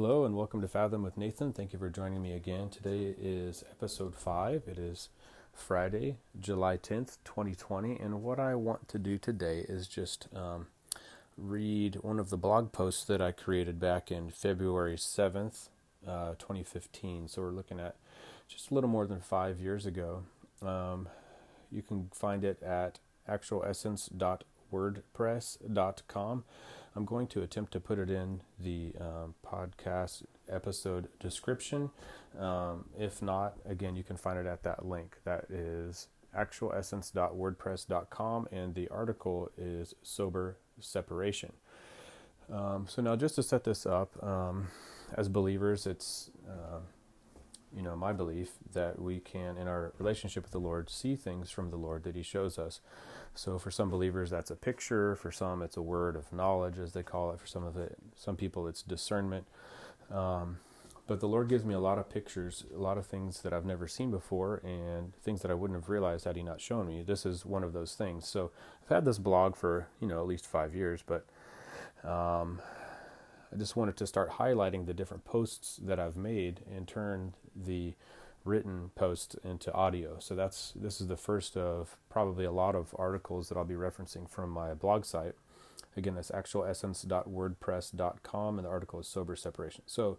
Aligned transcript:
Hello 0.00 0.24
and 0.24 0.36
welcome 0.36 0.60
to 0.60 0.68
Fathom 0.68 1.02
with 1.02 1.16
Nathan. 1.16 1.52
Thank 1.52 1.72
you 1.72 1.78
for 1.80 1.90
joining 1.90 2.22
me 2.22 2.32
again. 2.32 2.68
Today 2.68 3.16
is 3.20 3.64
episode 3.68 4.14
5. 4.14 4.62
It 4.68 4.78
is 4.78 5.08
Friday, 5.52 6.18
July 6.38 6.76
10th, 6.76 7.18
2020. 7.24 7.96
And 7.96 8.22
what 8.22 8.38
I 8.38 8.54
want 8.54 8.86
to 8.90 8.98
do 9.00 9.18
today 9.18 9.66
is 9.68 9.88
just 9.88 10.28
um, 10.32 10.68
read 11.36 11.96
one 12.02 12.20
of 12.20 12.30
the 12.30 12.36
blog 12.36 12.70
posts 12.70 13.04
that 13.06 13.20
I 13.20 13.32
created 13.32 13.80
back 13.80 14.12
in 14.12 14.30
February 14.30 14.94
7th, 14.94 15.68
uh, 16.06 16.34
2015. 16.38 17.26
So 17.26 17.42
we're 17.42 17.50
looking 17.50 17.80
at 17.80 17.96
just 18.46 18.70
a 18.70 18.74
little 18.74 18.88
more 18.88 19.08
than 19.08 19.18
five 19.18 19.58
years 19.58 19.84
ago. 19.84 20.22
Um, 20.62 21.08
you 21.72 21.82
can 21.82 22.08
find 22.14 22.44
it 22.44 22.62
at 22.62 23.00
actualessence.wordpress.com. 24.72 26.44
I'm 26.96 27.04
going 27.04 27.26
to 27.28 27.42
attempt 27.42 27.72
to 27.72 27.80
put 27.80 27.98
it 27.98 28.08
in 28.10 28.40
the 28.58 28.92
um, 29.00 29.34
podcast 29.46 30.22
episode 30.48 31.08
description. 31.20 31.90
Um, 32.38 32.86
if 32.98 33.20
not, 33.22 33.56
again, 33.64 33.96
you 33.96 34.02
can 34.02 34.16
find 34.16 34.38
it 34.38 34.46
at 34.46 34.62
that 34.64 34.84
link. 34.86 35.16
That 35.24 35.44
is 35.50 36.08
actualessence.wordpress.com, 36.36 38.48
and 38.50 38.74
the 38.74 38.88
article 38.88 39.50
is 39.56 39.94
Sober 40.02 40.58
Separation. 40.80 41.52
Um, 42.52 42.86
so, 42.88 43.00
now 43.02 43.14
just 43.14 43.36
to 43.36 43.42
set 43.42 43.64
this 43.64 43.86
up, 43.86 44.22
um, 44.22 44.68
as 45.14 45.28
believers, 45.28 45.86
it's 45.86 46.30
uh, 46.48 46.78
you 47.74 47.82
know 47.82 47.96
my 47.96 48.12
belief 48.12 48.52
that 48.72 49.00
we 49.00 49.20
can, 49.20 49.56
in 49.56 49.68
our 49.68 49.92
relationship 49.98 50.44
with 50.44 50.52
the 50.52 50.58
Lord, 50.60 50.90
see 50.90 51.16
things 51.16 51.50
from 51.50 51.70
the 51.70 51.76
Lord 51.76 52.02
that 52.04 52.16
He 52.16 52.22
shows 52.22 52.58
us. 52.58 52.80
So 53.34 53.58
for 53.58 53.70
some 53.70 53.90
believers, 53.90 54.30
that's 54.30 54.50
a 54.50 54.56
picture. 54.56 55.14
For 55.14 55.30
some, 55.30 55.62
it's 55.62 55.76
a 55.76 55.82
word 55.82 56.16
of 56.16 56.32
knowledge, 56.32 56.78
as 56.78 56.92
they 56.92 57.02
call 57.02 57.32
it. 57.32 57.40
For 57.40 57.46
some 57.46 57.64
of 57.64 57.76
it, 57.76 57.96
some 58.16 58.36
people, 58.36 58.66
it's 58.66 58.82
discernment. 58.82 59.46
Um, 60.10 60.58
but 61.06 61.20
the 61.20 61.28
Lord 61.28 61.48
gives 61.48 61.64
me 61.64 61.72
a 61.74 61.80
lot 61.80 61.98
of 61.98 62.10
pictures, 62.10 62.64
a 62.74 62.78
lot 62.78 62.98
of 62.98 63.06
things 63.06 63.40
that 63.40 63.52
I've 63.52 63.64
never 63.64 63.88
seen 63.88 64.10
before, 64.10 64.60
and 64.62 65.14
things 65.16 65.40
that 65.42 65.50
I 65.50 65.54
wouldn't 65.54 65.78
have 65.80 65.88
realized 65.88 66.26
had 66.26 66.36
He 66.36 66.42
not 66.42 66.60
shown 66.60 66.86
me. 66.86 67.02
This 67.02 67.24
is 67.24 67.46
one 67.46 67.64
of 67.64 67.72
those 67.72 67.94
things. 67.94 68.28
So 68.28 68.50
I've 68.82 68.94
had 68.94 69.04
this 69.04 69.18
blog 69.18 69.56
for 69.56 69.88
you 70.00 70.08
know 70.08 70.20
at 70.20 70.26
least 70.26 70.46
five 70.46 70.74
years, 70.74 71.02
but 71.06 71.24
um, 72.04 72.60
I 73.52 73.56
just 73.56 73.76
wanted 73.76 73.96
to 73.96 74.06
start 74.06 74.32
highlighting 74.32 74.86
the 74.86 74.94
different 74.94 75.24
posts 75.24 75.80
that 75.82 75.98
I've 75.98 76.16
made 76.16 76.60
and 76.70 76.86
turn 76.86 77.34
the 77.64 77.94
written 78.44 78.90
post 78.94 79.36
into 79.44 79.72
audio. 79.72 80.16
So 80.18 80.34
that's 80.34 80.72
this 80.74 81.00
is 81.00 81.06
the 81.06 81.16
first 81.16 81.56
of 81.56 81.96
probably 82.08 82.44
a 82.44 82.52
lot 82.52 82.74
of 82.74 82.94
articles 82.98 83.48
that 83.48 83.56
I'll 83.58 83.64
be 83.64 83.74
referencing 83.74 84.28
from 84.28 84.50
my 84.50 84.74
blog 84.74 85.04
site. 85.04 85.34
Again, 85.96 86.14
that's 86.14 86.30
actualessence.wordpress.com, 86.30 88.58
and 88.58 88.64
the 88.64 88.70
article 88.70 89.00
is 89.00 89.08
Sober 89.08 89.34
Separation. 89.34 89.82
So, 89.86 90.18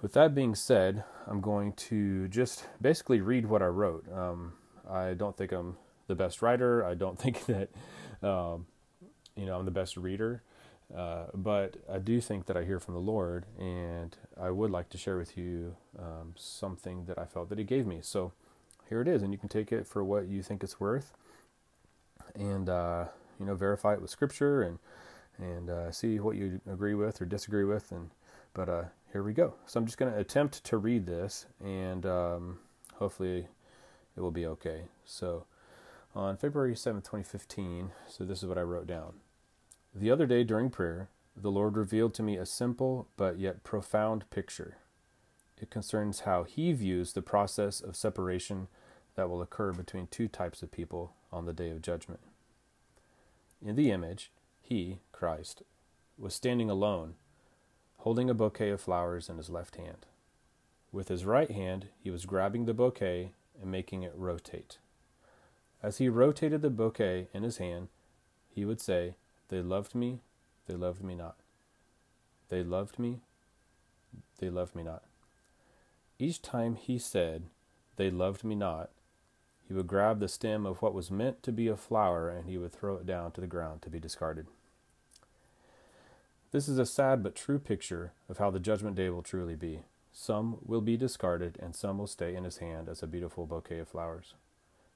with 0.00 0.14
that 0.14 0.34
being 0.34 0.54
said, 0.54 1.04
I'm 1.26 1.42
going 1.42 1.74
to 1.74 2.28
just 2.28 2.66
basically 2.80 3.20
read 3.20 3.44
what 3.46 3.60
I 3.62 3.66
wrote. 3.66 4.10
Um, 4.10 4.54
I 4.88 5.12
don't 5.12 5.36
think 5.36 5.52
I'm 5.52 5.76
the 6.06 6.14
best 6.14 6.40
writer. 6.40 6.82
I 6.84 6.94
don't 6.94 7.18
think 7.22 7.44
that 7.46 7.68
um, 8.22 8.66
you 9.36 9.44
know 9.44 9.58
I'm 9.58 9.66
the 9.66 9.70
best 9.70 9.98
reader. 9.98 10.42
Uh, 10.94 11.24
but 11.34 11.76
I 11.90 11.98
do 11.98 12.20
think 12.20 12.46
that 12.46 12.56
I 12.56 12.64
hear 12.64 12.78
from 12.78 12.94
the 12.94 13.00
Lord, 13.00 13.46
and 13.58 14.16
I 14.40 14.50
would 14.50 14.70
like 14.70 14.90
to 14.90 14.98
share 14.98 15.16
with 15.16 15.36
you 15.38 15.76
um, 15.98 16.34
something 16.36 17.06
that 17.06 17.18
I 17.18 17.24
felt 17.24 17.48
that 17.48 17.58
He 17.58 17.64
gave 17.64 17.86
me. 17.86 18.00
So 18.02 18.32
here 18.88 19.00
it 19.00 19.08
is, 19.08 19.22
and 19.22 19.32
you 19.32 19.38
can 19.38 19.48
take 19.48 19.72
it 19.72 19.86
for 19.86 20.04
what 20.04 20.28
you 20.28 20.42
think 20.42 20.62
it's 20.62 20.78
worth, 20.78 21.12
and 22.34 22.68
uh, 22.68 23.06
you 23.40 23.46
know 23.46 23.54
verify 23.54 23.94
it 23.94 24.02
with 24.02 24.10
Scripture 24.10 24.62
and 24.62 24.78
and 25.38 25.70
uh, 25.70 25.90
see 25.90 26.20
what 26.20 26.36
you 26.36 26.60
agree 26.70 26.94
with 26.94 27.22
or 27.22 27.24
disagree 27.24 27.64
with. 27.64 27.90
And 27.90 28.10
but 28.54 28.68
uh, 28.68 28.84
here 29.12 29.22
we 29.22 29.32
go. 29.32 29.54
So 29.66 29.80
I'm 29.80 29.86
just 29.86 29.98
going 29.98 30.12
to 30.12 30.18
attempt 30.18 30.62
to 30.64 30.76
read 30.76 31.06
this, 31.06 31.46
and 31.64 32.04
um, 32.04 32.58
hopefully 32.96 33.48
it 34.16 34.20
will 34.20 34.30
be 34.30 34.46
okay. 34.46 34.82
So 35.04 35.46
on 36.14 36.36
February 36.36 36.74
7th, 36.74 37.04
2015, 37.04 37.92
so 38.06 38.24
this 38.24 38.42
is 38.42 38.48
what 38.48 38.58
I 38.58 38.62
wrote 38.62 38.86
down. 38.86 39.14
The 39.94 40.10
other 40.10 40.26
day 40.26 40.42
during 40.42 40.70
prayer, 40.70 41.08
the 41.36 41.50
Lord 41.50 41.76
revealed 41.76 42.14
to 42.14 42.22
me 42.22 42.36
a 42.36 42.46
simple 42.46 43.08
but 43.16 43.38
yet 43.38 43.62
profound 43.62 44.28
picture. 44.30 44.78
It 45.60 45.70
concerns 45.70 46.20
how 46.20 46.44
He 46.44 46.72
views 46.72 47.12
the 47.12 47.22
process 47.22 47.80
of 47.80 47.96
separation 47.96 48.68
that 49.14 49.28
will 49.28 49.42
occur 49.42 49.72
between 49.72 50.06
two 50.06 50.28
types 50.28 50.62
of 50.62 50.72
people 50.72 51.12
on 51.30 51.44
the 51.44 51.52
day 51.52 51.70
of 51.70 51.82
judgment. 51.82 52.20
In 53.64 53.76
the 53.76 53.90
image, 53.90 54.30
He, 54.60 55.00
Christ, 55.12 55.62
was 56.18 56.34
standing 56.34 56.70
alone, 56.70 57.14
holding 57.98 58.30
a 58.30 58.34
bouquet 58.34 58.70
of 58.70 58.80
flowers 58.80 59.28
in 59.28 59.36
his 59.36 59.50
left 59.50 59.76
hand. 59.76 60.06
With 60.90 61.08
his 61.08 61.24
right 61.24 61.50
hand, 61.50 61.88
he 61.98 62.10
was 62.10 62.26
grabbing 62.26 62.64
the 62.64 62.74
bouquet 62.74 63.32
and 63.60 63.70
making 63.70 64.02
it 64.02 64.12
rotate. 64.14 64.78
As 65.82 65.98
he 65.98 66.08
rotated 66.08 66.62
the 66.62 66.70
bouquet 66.70 67.28
in 67.32 67.42
his 67.42 67.58
hand, 67.58 67.88
he 68.48 68.64
would 68.64 68.80
say, 68.80 69.16
they 69.52 69.60
loved 69.60 69.94
me, 69.94 70.20
they 70.66 70.72
loved 70.72 71.04
me 71.04 71.14
not. 71.14 71.36
They 72.48 72.62
loved 72.62 72.98
me, 72.98 73.20
they 74.38 74.48
loved 74.48 74.74
me 74.74 74.82
not. 74.82 75.02
Each 76.18 76.40
time 76.40 76.74
he 76.74 76.98
said, 76.98 77.42
They 77.96 78.10
loved 78.10 78.44
me 78.44 78.54
not, 78.54 78.88
he 79.68 79.74
would 79.74 79.86
grab 79.86 80.20
the 80.20 80.28
stem 80.28 80.64
of 80.64 80.80
what 80.80 80.94
was 80.94 81.10
meant 81.10 81.42
to 81.42 81.52
be 81.52 81.68
a 81.68 81.76
flower 81.76 82.30
and 82.30 82.48
he 82.48 82.56
would 82.56 82.72
throw 82.72 82.96
it 82.96 83.04
down 83.04 83.30
to 83.32 83.42
the 83.42 83.46
ground 83.46 83.82
to 83.82 83.90
be 83.90 84.00
discarded. 84.00 84.46
This 86.50 86.66
is 86.66 86.78
a 86.78 86.86
sad 86.86 87.22
but 87.22 87.34
true 87.34 87.58
picture 87.58 88.12
of 88.30 88.38
how 88.38 88.50
the 88.50 88.58
judgment 88.58 88.96
day 88.96 89.10
will 89.10 89.22
truly 89.22 89.54
be. 89.54 89.80
Some 90.14 90.60
will 90.64 90.80
be 90.80 90.96
discarded, 90.96 91.58
and 91.60 91.76
some 91.76 91.98
will 91.98 92.06
stay 92.06 92.34
in 92.34 92.44
his 92.44 92.56
hand 92.56 92.88
as 92.88 93.02
a 93.02 93.06
beautiful 93.06 93.44
bouquet 93.44 93.80
of 93.80 93.88
flowers. 93.88 94.32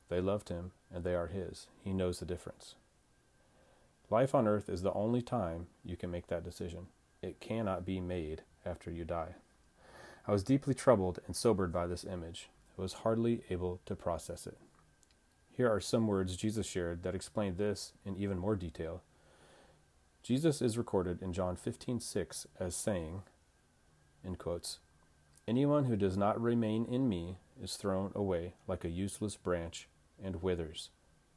They 0.09 0.23
loved 0.23 0.49
him, 0.49 0.73
and 0.91 1.05
they 1.05 1.15
are 1.15 1.27
his. 1.27 1.67
He 1.85 1.93
knows 1.93 2.21
the 2.21 2.25
difference. 2.25 2.75
Life 4.09 4.35
on 4.35 4.47
earth 4.47 4.69
is 4.69 4.83
the 4.83 4.93
only 4.93 5.21
time 5.21 5.67
you 5.85 5.97
can 5.97 6.11
make 6.11 6.29
that 6.29 6.45
decision. 6.45 6.87
It 7.23 7.41
cannot 7.41 7.85
be 7.85 8.01
made 8.01 8.43
after 8.65 8.91
you 8.91 9.05
die. 9.05 9.35
I 10.29 10.33
was 10.33 10.45
deeply 10.45 10.75
troubled 10.75 11.19
and 11.27 11.35
sobered 11.35 11.73
by 11.73 11.87
this 11.87 12.05
image. 12.05 12.49
I 12.79 12.83
was 12.83 12.93
hardly 12.93 13.43
able 13.51 13.81
to 13.87 13.97
process 13.97 14.47
it. 14.47 14.59
Here 15.51 15.69
are 15.73 15.81
some 15.81 16.07
words 16.07 16.37
Jesus 16.37 16.67
shared 16.67 17.03
that 17.03 17.15
explain 17.15 17.57
this 17.57 17.95
in 18.05 18.17
even 18.17 18.39
more 18.39 18.55
detail. 18.55 19.03
Jesus 20.23 20.61
is 20.61 20.79
recorded 20.79 21.23
in 21.23 21.33
John 21.33 21.57
15:6 21.57 22.47
as 22.61 22.77
saying, 22.77 23.23
in 24.23 24.37
quotes, 24.37 24.81
"Anyone 25.49 25.85
who 25.85 25.97
does 25.97 26.17
not 26.17 26.41
remain 26.41 26.85
in 26.85 27.09
me 27.09 27.39
is 27.61 27.77
thrown 27.77 28.13
away 28.15 28.55
like 28.69 28.85
a 28.85 28.91
useless 28.91 29.37
branch 29.37 29.89
and 30.23 30.43
withers." 30.43 30.91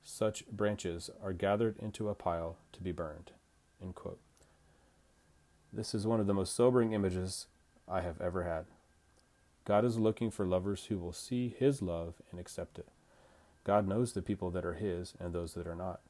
Such 0.03 0.47
branches 0.47 1.09
are 1.23 1.33
gathered 1.33 1.77
into 1.79 2.09
a 2.09 2.15
pile 2.15 2.57
to 2.73 2.81
be 2.81 2.91
burned. 2.91 3.31
This 5.71 5.93
is 5.93 6.07
one 6.07 6.19
of 6.19 6.27
the 6.27 6.33
most 6.33 6.55
sobering 6.55 6.93
images 6.93 7.47
I 7.87 8.01
have 8.01 8.19
ever 8.19 8.43
had. 8.43 8.65
God 9.65 9.85
is 9.85 9.99
looking 9.99 10.31
for 10.31 10.45
lovers 10.45 10.85
who 10.85 10.97
will 10.97 11.13
see 11.13 11.55
His 11.57 11.81
love 11.81 12.15
and 12.31 12.39
accept 12.39 12.79
it. 12.79 12.87
God 13.63 13.87
knows 13.87 14.13
the 14.13 14.21
people 14.21 14.49
that 14.51 14.65
are 14.65 14.73
His 14.73 15.13
and 15.19 15.31
those 15.31 15.53
that 15.53 15.67
are 15.67 15.75
not. 15.75 16.01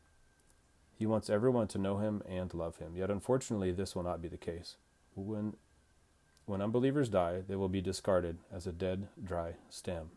He 0.98 1.06
wants 1.06 1.30
everyone 1.30 1.68
to 1.70 1.78
know 1.78 1.98
Him 1.98 2.22
and 2.28 2.54
love 2.54 2.78
Him, 2.78 2.96
yet 2.96 3.10
unfortunately, 3.10 3.72
this 3.72 3.96
will 3.96 4.04
not 4.04 4.22
be 4.22 4.28
the 4.28 4.38
case. 4.38 4.78
When, 5.16 5.58
when 6.46 6.62
unbelievers 6.62 7.10
die, 7.10 7.42
they 7.46 7.56
will 7.56 7.70
be 7.70 7.82
discarded 7.82 8.38
as 8.52 8.66
a 8.66 8.72
dead, 8.72 9.08
dry 9.22 9.56
stem. 9.70 10.12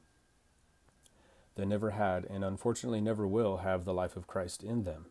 They 1.54 1.64
never 1.64 1.90
had, 1.90 2.24
and 2.24 2.44
unfortunately 2.44 3.00
never 3.00 3.26
will, 3.26 3.58
have 3.58 3.84
the 3.84 3.94
life 3.94 4.16
of 4.16 4.26
Christ 4.26 4.62
in 4.62 4.84
them. 4.84 5.06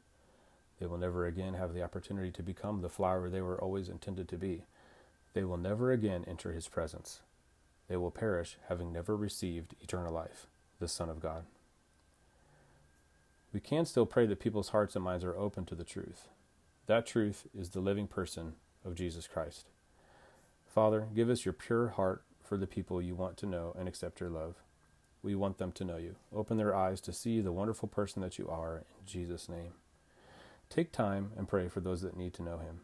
They 0.80 0.88
will 0.88 0.98
never 0.98 1.26
again 1.28 1.54
have 1.54 1.74
the 1.74 1.84
opportunity 1.84 2.32
to 2.32 2.42
become 2.42 2.82
the 2.82 2.90
flower 2.90 3.30
they 3.30 3.42
were 3.42 3.62
always 3.62 3.88
intended 3.88 4.28
to 4.30 4.38
be. 4.38 4.66
They 5.34 5.44
will 5.44 5.58
never 5.58 5.92
again 5.92 6.26
enter 6.28 6.54
his 6.54 6.68
presence. 6.68 7.22
They 7.88 7.98
will 7.98 8.12
perish, 8.12 8.58
having 8.68 8.92
never 8.92 9.16
received 9.16 9.76
eternal 9.82 10.14
life, 10.14 10.48
the 10.80 10.88
Son 10.88 11.10
of 11.10 11.20
God. 11.20 11.46
We 13.54 13.60
can 13.60 13.86
still 13.86 14.06
pray 14.06 14.26
that 14.26 14.40
people's 14.40 14.70
hearts 14.70 14.96
and 14.96 15.06
minds 15.06 15.24
are 15.24 15.38
open 15.38 15.66
to 15.66 15.76
the 15.76 15.84
truth. 15.84 16.30
That 16.88 17.06
truth 17.06 17.48
is 17.54 17.70
the 17.70 17.80
living 17.80 18.08
person 18.08 18.54
of 18.84 18.96
Jesus 18.96 19.28
Christ. 19.28 19.68
Father, 20.66 21.08
give 21.14 21.30
us 21.30 21.46
your 21.46 21.54
pure 21.54 21.90
heart 21.90 22.24
for 22.42 22.58
the 22.58 22.68
people 22.68 23.02
you 23.02 23.14
want 23.14 23.38
to 23.38 23.46
know 23.46 23.76
and 23.78 23.88
accept 23.88 24.20
your 24.20 24.30
love. 24.30 24.56
We 25.24 25.36
want 25.36 25.58
them 25.58 25.72
to 25.74 25.86
know 25.86 25.98
you. 25.98 26.16
Open 26.34 26.58
their 26.58 26.76
eyes 26.76 27.00
to 27.02 27.14
see 27.14 27.42
the 27.42 27.52
wonderful 27.52 27.88
person 27.88 28.22
that 28.22 28.40
you 28.40 28.48
are 28.48 28.78
in 28.78 29.06
Jesus' 29.06 29.48
name. 29.48 29.74
Take 30.70 30.92
time 30.92 31.32
and 31.38 31.48
pray 31.48 31.68
for 31.68 31.80
those 31.80 32.02
that 32.02 32.18
need 32.18 32.34
to 32.36 32.44
know 32.44 32.58
him. 32.58 32.82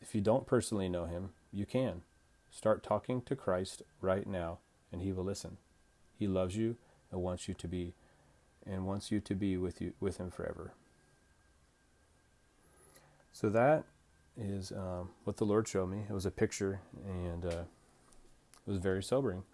If 0.00 0.14
you 0.14 0.20
don't 0.20 0.46
personally 0.46 0.88
know 0.88 1.06
him, 1.06 1.30
you 1.52 1.66
can. 1.66 2.02
Start 2.50 2.82
talking 2.82 3.22
to 3.22 3.34
Christ 3.34 3.82
right 4.00 4.26
now 4.26 4.58
and 4.92 5.02
he 5.02 5.12
will 5.12 5.24
listen. 5.24 5.56
He 6.18 6.26
loves 6.26 6.56
you 6.56 6.76
and 7.10 7.22
wants 7.22 7.48
you 7.48 7.54
to 7.54 7.68
be 7.68 7.94
and 8.64 8.86
wants 8.86 9.10
you 9.10 9.20
to 9.20 9.34
be 9.34 9.56
with 9.56 9.80
you 9.80 9.92
with 10.00 10.18
him 10.18 10.30
forever. 10.30 10.72
So 13.32 13.48
that 13.50 13.84
is 14.36 14.72
um, 14.72 15.10
what 15.24 15.36
the 15.36 15.44
Lord 15.44 15.68
showed 15.68 15.90
me. 15.90 16.04
It 16.08 16.12
was 16.12 16.26
a 16.26 16.30
picture, 16.30 16.80
and 17.06 17.44
uh, 17.44 17.64
it 18.66 18.66
was 18.66 18.78
very 18.78 19.02
sobering. 19.02 19.44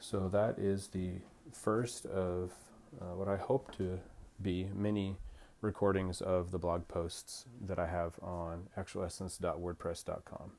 So 0.00 0.28
that 0.28 0.58
is 0.58 0.88
the 0.88 1.12
first 1.52 2.06
of 2.06 2.52
uh, 3.00 3.14
what 3.14 3.28
I 3.28 3.36
hope 3.36 3.76
to 3.76 3.98
be 4.40 4.68
many 4.74 5.16
recordings 5.60 6.20
of 6.20 6.52
the 6.52 6.58
blog 6.58 6.86
posts 6.86 7.46
that 7.66 7.78
I 7.78 7.86
have 7.86 8.14
on 8.22 8.68
actualessence.wordpress.com. 8.78 10.52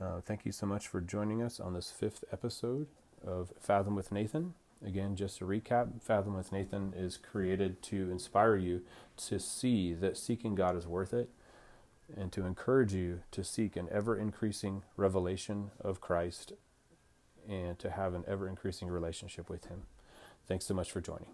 Uh, 0.00 0.20
thank 0.20 0.44
you 0.44 0.52
so 0.52 0.66
much 0.66 0.88
for 0.88 1.00
joining 1.00 1.42
us 1.42 1.60
on 1.60 1.74
this 1.74 1.90
fifth 1.90 2.24
episode 2.32 2.86
of 3.24 3.52
Fathom 3.60 3.94
with 3.94 4.10
Nathan. 4.10 4.54
Again, 4.84 5.16
just 5.16 5.38
to 5.38 5.44
recap, 5.44 6.02
Fathom 6.02 6.34
with 6.34 6.50
Nathan 6.50 6.94
is 6.96 7.16
created 7.16 7.82
to 7.84 8.10
inspire 8.10 8.56
you 8.56 8.82
to 9.18 9.38
see 9.38 9.92
that 9.94 10.16
seeking 10.16 10.54
God 10.54 10.76
is 10.76 10.86
worth 10.86 11.14
it 11.14 11.28
and 12.16 12.32
to 12.32 12.44
encourage 12.44 12.92
you 12.92 13.20
to 13.30 13.44
seek 13.44 13.76
an 13.76 13.88
ever 13.90 14.16
increasing 14.16 14.82
revelation 14.96 15.70
of 15.80 16.00
Christ 16.00 16.54
and 17.48 17.78
to 17.78 17.90
have 17.90 18.14
an 18.14 18.24
ever 18.26 18.48
increasing 18.48 18.88
relationship 18.88 19.48
with 19.48 19.66
Him. 19.66 19.82
Thanks 20.46 20.66
so 20.66 20.74
much 20.74 20.90
for 20.90 21.00
joining. 21.00 21.28